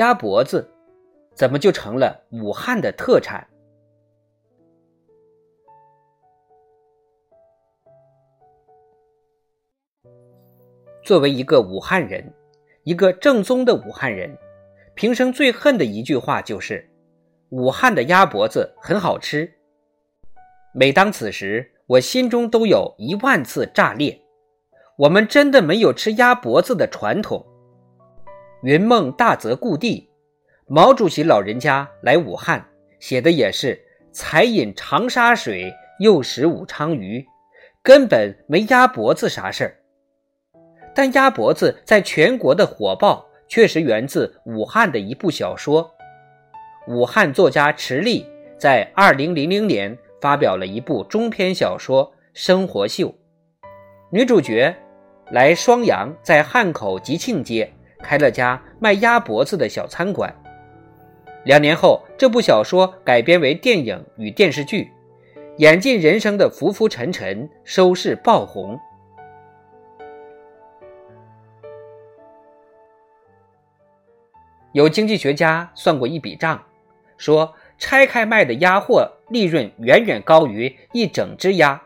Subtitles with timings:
[0.00, 0.66] 鸭脖子
[1.34, 3.46] 怎么就成了武汉的特产？
[11.04, 12.32] 作为一个武汉人，
[12.84, 14.34] 一个正宗的武汉人，
[14.94, 16.88] 平生最恨的一句话就是
[17.50, 19.52] ：“武汉的鸭脖子很好吃。”
[20.72, 24.18] 每当此时，我心中都有一万次炸裂。
[24.96, 27.44] 我们真的没有吃鸭脖子的传统。
[28.62, 30.06] 云梦大泽故地，
[30.66, 32.62] 毛主席老人家来武汉
[32.98, 33.80] 写的也是
[34.12, 37.26] “才饮长沙水，又食武昌鱼”，
[37.82, 39.76] 根本没鸭脖子啥事儿。
[40.94, 45.90] 但鸭脖子在全国的火爆，确实源自武汉的一部小说。
[46.86, 48.26] 武汉作家池莉
[48.58, 53.08] 在二零零零年发表了一部中篇小说《生活秀》，
[54.12, 54.76] 女主角
[55.30, 57.72] 来双阳，在汉口吉庆街
[58.02, 60.34] 开了家卖鸭脖子的小餐馆。
[61.44, 64.90] 两年后，这部小说改编为电影与电视剧，
[65.56, 68.78] 演尽人生的浮浮沉沉，收视爆红。
[74.72, 76.62] 有经济学家算过一笔账，
[77.16, 81.82] 说拆开卖的鸭货利润远远高于一整只鸭。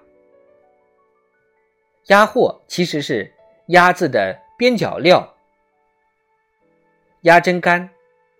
[2.08, 3.32] 鸭货其实是
[3.69, 5.33] 鸭子的边角料，
[7.24, 7.88] 鸭胗肝、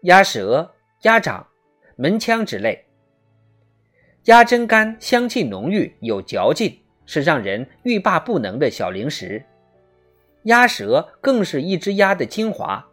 [0.03, 0.75] 鸭舌、
[1.05, 1.47] 鸭掌、
[1.97, 2.84] 门腔之类。
[4.25, 9.43] 鸭胗肝香气浓郁，有嚼劲，是让人欲罢不能的小零食。
[10.43, 12.87] 鸭舌更是一只鸭的精华。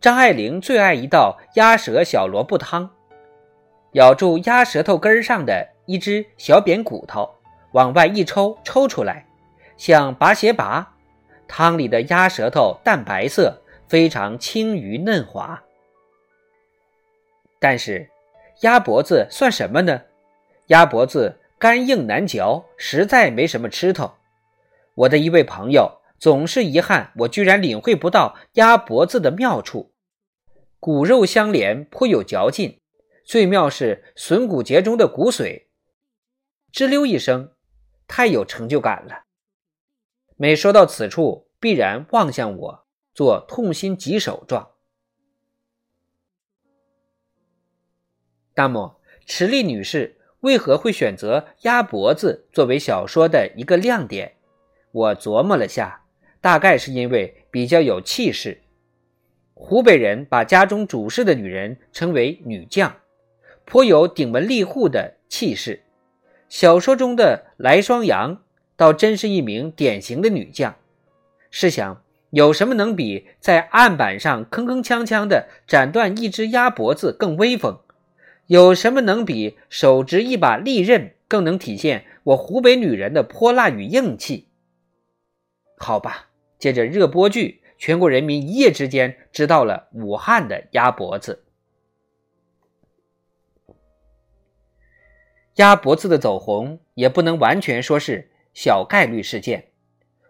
[0.00, 2.88] 张爱玲最爱一道鸭舌小萝卜汤，
[3.92, 7.28] 咬住鸭舌头根上的一只小扁骨头，
[7.72, 9.26] 往外一抽，抽出来
[9.76, 10.94] 像拔鞋拔。
[11.46, 13.61] 汤里的鸭舌头淡白色，
[13.92, 15.62] 非常轻于嫩滑。
[17.60, 18.08] 但是
[18.62, 20.00] 鸭脖子算什么呢？
[20.68, 24.14] 鸭脖子干硬难嚼，实在没什么吃头。
[24.94, 29.92] 我的一位朋友总是遗憾，我居然领会不到鸭脖子的妙处。
[30.80, 32.80] 骨肉相连，颇有嚼劲。
[33.26, 35.66] 最妙是笋骨节中的骨髓，
[36.72, 37.52] 吱溜一声，
[38.08, 39.24] 太有成就感了。
[40.36, 42.81] 每说到此处，必然望向我，
[43.14, 44.70] 做痛心疾首状。
[48.54, 54.34] 那么，池莉女士为何会选择鸭脖子作为小说的一个亮点？
[54.90, 56.04] 我琢磨了下，
[56.40, 58.60] 大概是因为比较有气势。
[59.54, 63.00] 湖北人把家中主事的女人称为女将，
[63.64, 65.84] 颇有顶门立户的气势。
[66.48, 68.42] 小说中的来双阳
[68.76, 70.76] 倒真是一名典型的女将。
[71.50, 77.78] 试想，有什么能比在案板上铿铿锵锵的斩断一只鸭脖子更威风？
[78.46, 84.48] 有什么能比手执一把利刃更能体现我湖北女人的泼辣与硬气？
[85.76, 87.60] 好吧，接着热播剧。
[87.76, 91.42] 全国人民一夜之间知道了武汉的鸭脖子。
[95.56, 99.72] 鸭脖子的走红也不能完全说是小概率事件。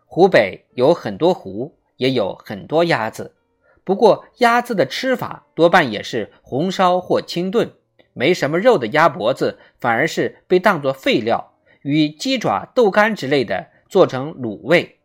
[0.07, 3.37] 湖北有很多湖，也有很多鸭子，
[3.84, 7.75] 不过鸭子的吃法多半也是红烧或清炖，
[8.13, 14.99] 没什么肉的鸭脖子反而是被当作废料，与鸡爪、豆干之类的做成卤味，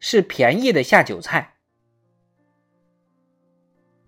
[0.00, 1.54] 是便宜的下酒菜。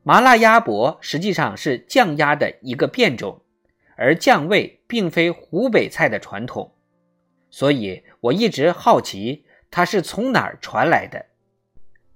[0.03, 3.43] 麻辣鸭脖实际上是酱鸭的一个变种，
[3.97, 6.75] 而酱味并非湖北菜的传统，
[7.51, 11.27] 所以我一直好奇它是从哪儿传来的。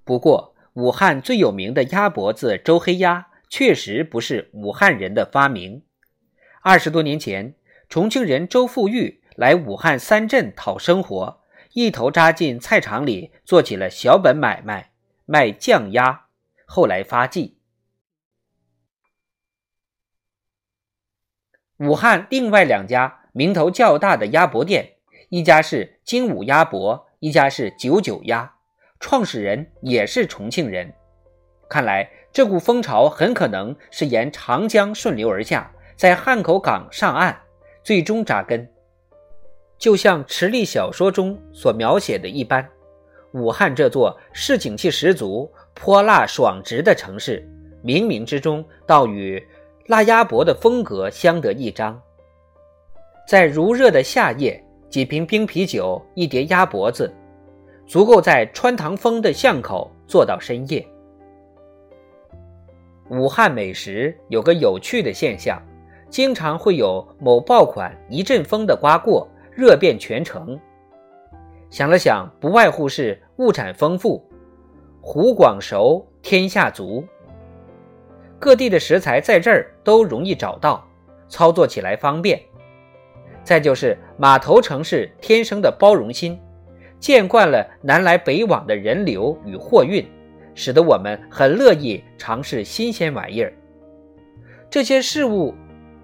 [0.05, 5.82] 不过，武汉最有名的鸭脖子周黑鸭确实不是武汉人的发明。
[6.62, 7.55] 二十多年前，
[7.88, 11.41] 重庆人周富裕来武汉三镇讨生活，
[11.73, 14.93] 一头扎进菜场里做起了小本买卖，
[15.26, 16.26] 卖酱鸭，
[16.67, 17.56] 后来发迹。
[21.79, 24.96] 武汉另外两家名头较大的鸭脖店，
[25.31, 28.56] 一家是精武鸭脖，一家是九九鸭，
[29.00, 30.93] 创始人也是重庆人。
[31.69, 37.37] 看来这股风潮很可能是沿长江顺流而下，在汉口港上岸，
[37.82, 38.69] 最终扎根。
[39.79, 42.69] 就像池莉小说中所描写的一般，
[43.32, 47.43] 武汉这座市井气十足、泼辣爽直的城市，
[47.82, 49.43] 冥冥之中倒与
[49.87, 52.00] 辣鸭脖的风格相得益彰。
[53.26, 57.12] 在如热的夏夜，几瓶冰啤酒，一碟鸭脖子，
[57.91, 60.87] 足够在穿堂风的巷口坐到深夜。
[63.09, 65.61] 武汉美食有个有趣的现象，
[66.09, 69.29] 经常会有某爆款一阵风的刮过。
[69.53, 70.59] 热遍全城。
[71.69, 74.25] 想了想，不外乎是物产丰富，
[75.01, 77.05] 湖广熟，天下足。
[78.39, 80.87] 各地的食材在这儿都容易找到，
[81.29, 82.41] 操作起来方便。
[83.43, 86.41] 再就是码头城市天生的包容心，
[87.00, 90.06] 见惯了南来北往的人流与货运，
[90.55, 93.52] 使得我们很乐意尝试新鲜玩意儿。
[94.69, 95.55] 这些事物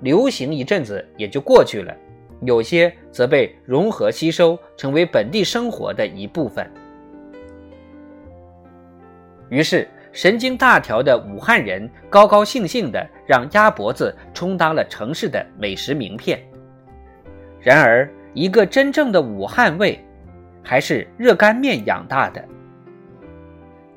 [0.00, 1.94] 流行一阵子也就过去了。
[2.42, 6.70] 有些则被融合吸收，成为本地生活的一部分。
[9.48, 16.38] 于是，神经大条的武汉人高高兴兴地让鸭脖子充当了城市的美食名片。
[17.60, 19.98] 然而，一个真正的武汉味，
[20.66, 22.44] 还是热干面养大的。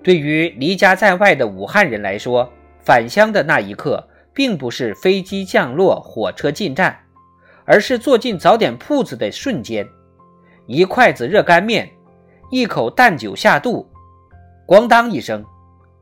[0.03, 2.47] 对于离家在外的武汉人来说，
[2.85, 6.95] 返乡的那一刻，并不是飞机降落、火车进站。
[7.65, 9.87] 而是坐进早点铺子的瞬间，
[10.65, 11.87] 一筷子热干面，
[12.49, 13.87] 一口淡酒下肚，
[14.65, 15.45] 咣当一声，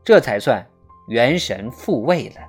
[0.01, 0.65] 这才算
[1.09, 2.41] 元神复位了。